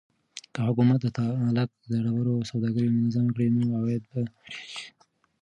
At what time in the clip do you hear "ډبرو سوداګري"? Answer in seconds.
2.05-2.89